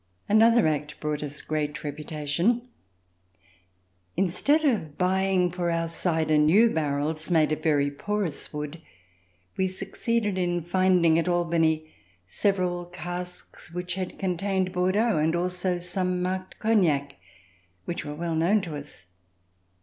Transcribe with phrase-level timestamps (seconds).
[0.27, 2.67] Another act brought us great reputation.
[4.17, 8.81] Instead of buying for our cider new barrels made of very porous wood,
[9.57, 11.93] we succeeded in finding at Albany
[12.25, 17.17] several casks which had contained Bordeaux and also some marked cognac
[17.85, 19.05] which were well known to us.